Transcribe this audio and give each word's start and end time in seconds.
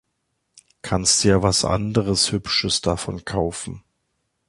Kannst 0.81 1.23
ja 1.25 1.43
was 1.43 1.63
anderes 1.63 2.31
hübsches 2.31 2.81
davon 2.81 3.23
kaufen. 3.23 3.83